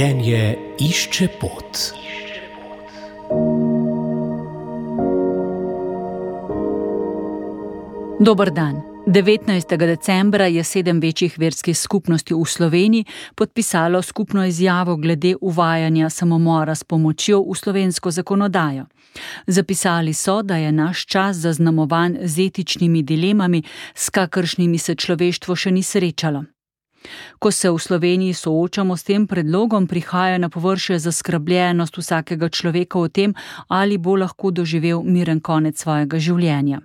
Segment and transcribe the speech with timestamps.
[0.00, 1.78] Življenje išče pot.
[8.20, 8.78] Dober dan.
[9.04, 9.76] 19.
[9.76, 13.04] decembra je sedem večjih verskih skupnosti v Sloveniji
[13.34, 18.86] podpisalo skupno izjavo glede uvajanja samomora s pomočjo v slovensko zakonodajo.
[19.46, 23.62] Zapisali so, da je naš čas zaznamovan z etičnimi dilemami,
[23.94, 26.44] s kakršnimi se človeštvo še ni srečalo.
[27.38, 33.08] Ko se v Sloveniji soočamo s tem predlogom, prihaja na površje zaskrbljenost vsakega človeka o
[33.08, 33.34] tem,
[33.68, 36.80] ali bo lahko doživel miren konec svojega življenja.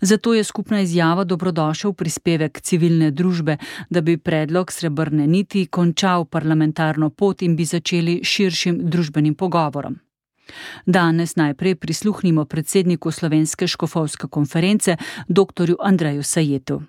[0.00, 3.56] Zato je skupna izjava dobrodošel prispevek civilne družbe,
[3.90, 9.96] da bi predlog srebrne niti končal parlamentarno pot in bi začeli širšim družbenim pogovorom.
[10.86, 14.96] Danes najprej prisluhnimo predsedniku Slovenske škofovske konference,
[15.28, 15.74] dr.
[15.80, 16.82] Andreju Sajetu.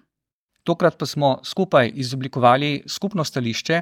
[0.64, 3.82] Tokrat pa smo skupaj izoblikovali skupno stališče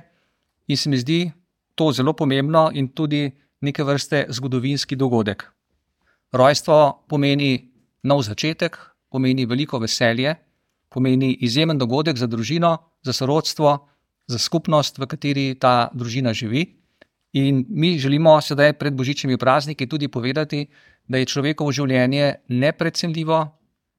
[0.67, 1.31] in se mi zdi
[1.75, 5.45] to zelo pomembno in tudi neke vrste zgodovinski dogodek.
[6.31, 7.71] Rojstvo pomeni
[8.03, 8.77] nov začetek,
[9.09, 10.35] pomeni veliko veselje,
[10.89, 13.77] pomeni izjemen dogodek za družino, za sorodstvo,
[14.27, 16.65] za skupnost, v kateri ta družina živi.
[17.33, 20.65] In mi želimo sedaj pred božičnimi prazniki tudi povedati,
[21.07, 23.45] da je človekovo življenje neprecenljivo,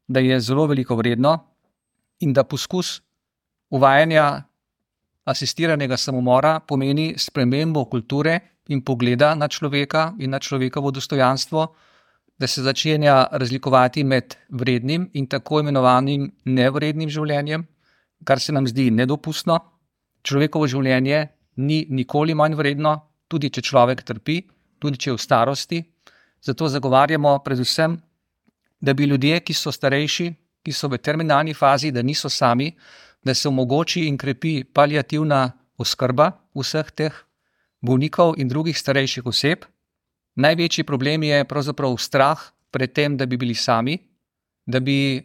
[0.08, 1.51] da je zelo veliko vredno
[2.22, 3.00] in da poskus
[3.70, 4.42] uvajanja
[5.24, 11.66] asistiranega samomora pomeni spremembo kulture in pogleda na človeka in na človekovo dostojanstvo
[12.42, 17.62] da se začenja razlikovati med vrednim in tako imenovanim nevrednim življenjem,
[18.24, 19.60] kar se nam zdi nedopustno.
[20.26, 21.20] Človekovo življenje
[21.56, 22.96] ni nikoli manj vredno,
[23.30, 24.40] tudi če človek trpi,
[24.82, 25.80] tudi če je v starosti.
[26.42, 27.94] Zato zagovarjamo predvsem,
[28.82, 30.26] da bi ljudje, ki so starejši,
[30.62, 32.72] ki so v terminalni fazi, da niso sami,
[33.24, 37.12] da se omogoči in krepi palijativna oskrba vseh teh
[37.80, 39.64] bolnikov in drugih starejših oseb,
[40.34, 42.40] Največji problem je pravzaprav strah
[42.72, 43.98] pred tem, da bi bili sami,
[44.66, 45.20] da bi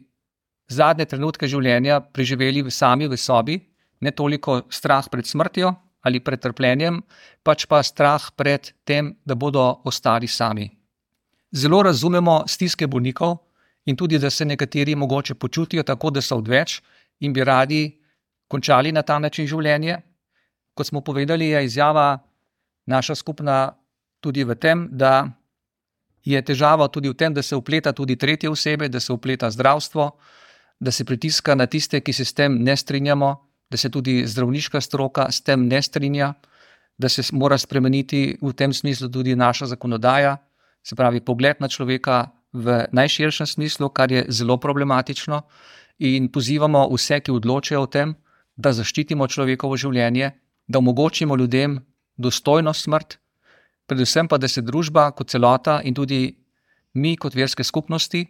[0.67, 3.55] zadnje trenutke življenja preživeli sami v sobi,
[4.01, 5.71] ne toliko strah pred smrtjo
[6.03, 6.99] ali pred trpljenjem,
[7.43, 10.67] pač pa strah pred tem, da bodo ostali sami.
[11.55, 13.37] Zelo razumemo stiske bolnikov
[13.87, 16.81] in tudi, da se nekateri mogoče počutijo tako, da so odveč
[17.19, 17.99] in bi radi
[18.47, 19.97] končali na ta način življenje.
[20.75, 22.19] Kot smo povedali, je izjava
[22.85, 23.71] naša skupna
[24.21, 25.29] tudi v tem, da
[26.23, 30.11] je težava tudi v tem, da se upleta tudi tretje osebe, da se upleta zdravstvo,
[30.79, 33.31] da se pritiska na tiste, ki se s tem ne strinjamo,
[33.71, 36.33] da se tudi zdravniška stroka s tem ne strinja,
[36.97, 40.37] da se mora spremeniti v tem smislu tudi naša zakonodaja,
[40.83, 45.41] se pravi pogled na človeka v najširšem smislu, kar je zelo problematično.
[45.99, 48.13] In pozivamo vse, ki odločajo o tem,
[48.57, 50.31] da zaščitimo človekovo življenje,
[50.67, 51.79] da omogočimo ljudem
[52.17, 53.17] dostojno smrt,
[53.87, 56.35] predvsem pa, da se družba kot celota in tudi
[56.97, 58.25] mi kot verske skupnosti,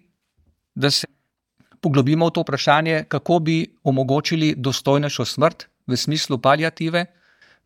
[0.75, 1.07] da se
[1.81, 7.05] poglobimo v to vprašanje, kako bi omogočili dostojnejšo smrt v smislu palijative.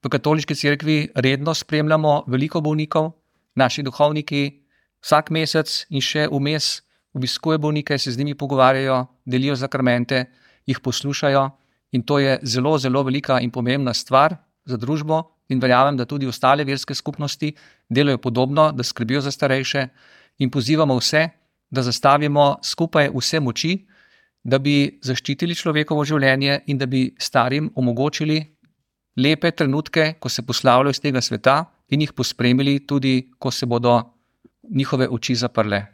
[0.01, 3.11] V katoliški cerkvi redno spremljamo veliko bolnikov,
[3.55, 4.60] naši duhovniki
[5.01, 6.81] vsak mesec in še vmes
[7.13, 10.25] obiskujejo bolnike, se z njimi pogovarjajo, delijo zakramente,
[10.65, 11.49] jih poslušajo
[11.91, 16.27] in to je zelo, zelo velika in pomembna stvar za družbo, in verjamem, da tudi
[16.27, 17.51] ostale verske skupnosti
[17.89, 19.87] delajo podobno, da skrbijo za starejše
[20.39, 21.27] in pozivamo vse,
[21.71, 23.73] da zastavimo skupaj vse moči,
[24.43, 28.39] da bi zaščitili človekovo življenje in da bi starim omogočili
[29.17, 31.57] lepe trenutke, ko se poslavljajo iz tega sveta
[31.91, 33.99] in jih pospremili tudi, ko se bodo
[34.69, 35.85] njihove oči zaprle.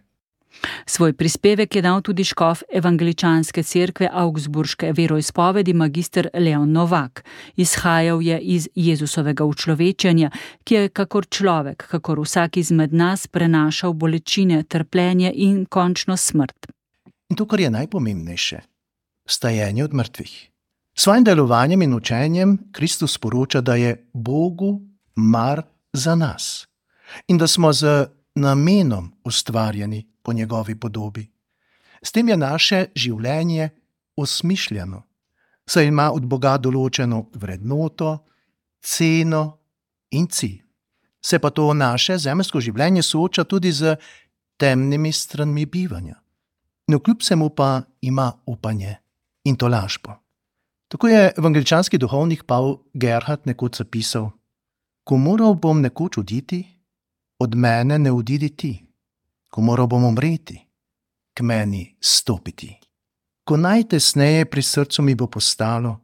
[0.85, 7.23] Svoj prispevek je dal tudi škof evangeličanske cerkve Augsburške veroizpovedi magistr Leon Novak.
[7.55, 10.31] Izhajal je iz Jezusovega učlovečenja,
[10.63, 16.67] ki je kakor človek, kakor vsak izmed nas prenašal bolečine, trpljenje in končno smrt.
[17.29, 18.59] In to, kar je najpomembnejše,
[19.25, 20.49] stajenje od mrtvih.
[20.95, 24.81] S svojim delovanjem in učenjem Kristus sporoča, da je Bogu
[25.15, 25.61] mar
[25.93, 26.67] za nas
[27.27, 31.27] in da smo z namenom ustvarjeni po njegovi podobi.
[32.01, 33.69] S tem je naše življenje
[34.15, 35.01] osmišljeno,
[35.65, 38.17] saj ima od Boga določeno vrednoto,
[38.81, 39.57] ceno
[40.11, 40.61] in cilj.
[41.21, 43.97] Se pa to naše zemljsko življenje sooča tudi z
[44.57, 46.15] temnimi stranmi bivanja.
[46.87, 48.95] No, kljub vsemu pa ima upanje
[49.43, 50.15] in to lažbo.
[50.87, 54.29] Tako je evangeličanski duhovnik Paul Gerhard nekoč zapisal:
[55.03, 56.76] Ko moral bom nekoč oditi,
[57.39, 58.87] od mene ne odidi ti
[59.49, 60.59] ko moral bom umreti,
[61.33, 62.75] k meni stopiti.
[63.43, 65.95] Ko najtesneje pri srcu mi bo postalo,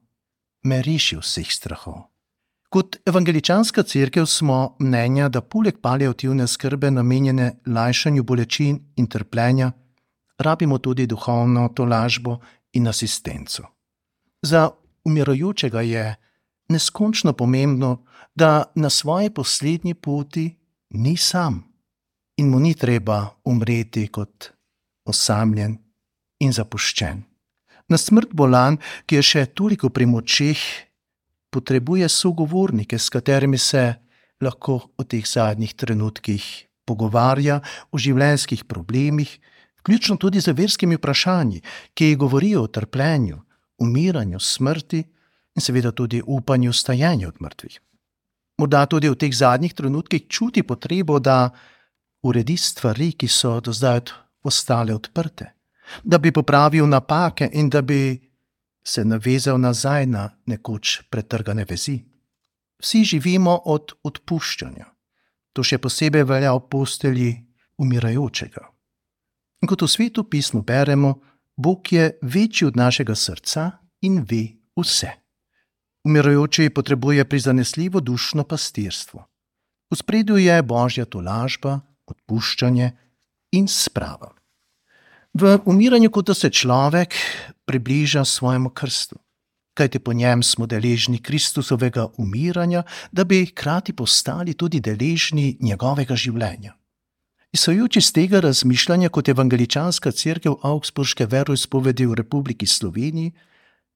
[0.64, 2.08] me reši vseh strahov.
[2.74, 9.72] Kot evangeličanska crkva smo mnenja, da poleg paliativne skrbe namenjene lajšanju bolečin in trpljenja,
[10.38, 12.40] rabimo tudi duhovno tolažbo
[12.74, 13.68] in asistenco.
[14.42, 14.70] Za
[15.06, 16.16] umirajočega je
[16.70, 20.63] neskončno pomembno, da na svoji poslednji poti
[20.94, 21.64] ni sam
[22.38, 24.52] in mu ni treba umreti kot
[25.06, 25.78] osamljen
[26.40, 27.24] in zapuščen.
[27.90, 30.60] Na smrt bolan, ki je še toliko pri močeh,
[31.54, 33.84] potrebuje sogovornike, s katerimi se
[34.42, 36.44] lahko o teh zadnjih trenutkih
[36.88, 37.60] pogovarja,
[37.92, 39.30] o življenjskih problemih,
[39.84, 41.62] vključno tudi z verskimi vprašanji,
[41.94, 43.40] ki govorijo o trpljenju,
[43.84, 45.04] umiranju, smrti
[45.54, 47.80] in seveda tudi upanju stajanja od mrtvih.
[48.58, 51.50] Morda tudi v teh zadnjih trenutkih čuti potrebo, da
[52.24, 54.02] uredi stvari, ki so do zdaj
[54.44, 55.54] ostale odprte,
[56.04, 58.20] da bi popravil napake in da bi
[58.84, 62.04] se navezal nazaj na nekoč pretrgane vezi.
[62.84, 64.86] Vsi živimo od odpuščanja.
[65.54, 67.32] To še posebej velja v postelji
[67.78, 68.64] umirajočega.
[69.64, 71.14] In kot v svetu pismu beremo,
[71.56, 73.72] Bog je večji od našega srca
[74.02, 75.23] in ve vse.
[76.04, 79.26] Umirajoči potrebuje prizanesljivo dušno pastirstvo.
[79.92, 82.92] V spredju je božja tolažba, odpuščanje
[83.52, 84.34] in sprava.
[85.34, 87.16] V umiranju, kot se človek
[87.66, 89.16] približa svojemu krstu,
[89.74, 96.76] kajti po njem smo deležni Kristusovega umiranja, da bi hkrati postali tudi deležni njegovega življenja.
[97.54, 103.32] Izhajajoč iz tega razmišljanja kot evangeličanska crkva Augsburške veroizpovedi v Republiki Sloveniji,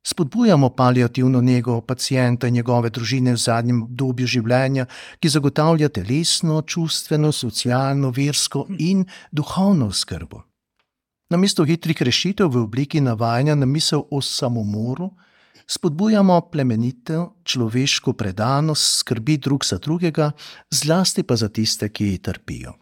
[0.08, 4.86] spodbujamo paliativno nego pacijenta in njegove družine v zadnjem obdobju življenja,
[5.20, 10.46] ki zagotavlja telesno, čustveno, socialno, versko in duhovno skrbo.
[11.30, 15.10] Namesto hitrih rešitev v obliki navajanja na misel o samomoru,
[15.68, 20.32] spodbujamo plemenitev, človeško predanost, skrbi drug za drugega,
[20.72, 22.78] zlasti pa za tiste, ki trpijo.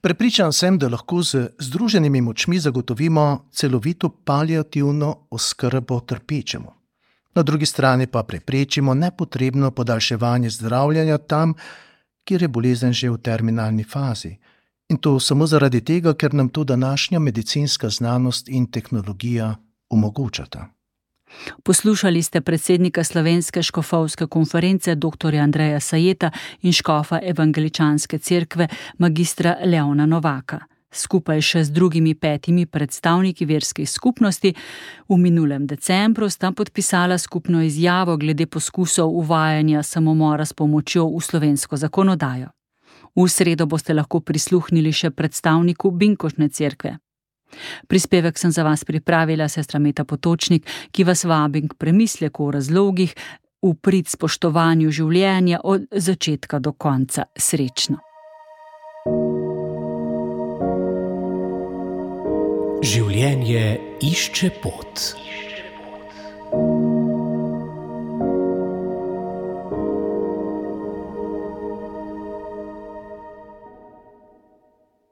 [0.00, 6.72] Prepričan sem, da lahko z združenimi močmi zagotovimo celovito paliativno oskrbo trpečemu.
[7.34, 11.54] Na drugi strani pa preprečimo nepotrebno podaljševanje zdravljenja tam,
[12.24, 14.36] kjer je bolezen že v terminalni fazi.
[14.88, 19.56] In to samo zaradi tega, ker nam to današnja medicinska znanost in tehnologija
[19.90, 20.68] omogočata.
[21.62, 25.34] Poslušali ste predsednika Slovenske škofovske konference dr.
[25.34, 26.30] Andreja Sajeta
[26.62, 30.60] in škofa Evangeličanske cerkve magistra Leona Novaka.
[30.94, 34.52] Skupaj še z drugimi petimi predstavniki verskih skupnosti
[35.08, 41.76] v minulem decembru sta podpisala skupno izjavo glede poskusov uvajanja samomora s pomočjo v slovensko
[41.76, 42.52] zakonodajo.
[43.14, 46.98] V sredo boste lahko prisluhnili še predstavniku Binkošne cerkve.
[47.88, 53.14] Prispevek sem za vas pripravila sestra Meta Potočnik, ki vas vabim k premisleku o razlogih,
[53.64, 58.00] v prid spoštovanju življenja od začetka do konca srečno.
[62.84, 63.64] Življenje
[64.04, 65.06] išče pot.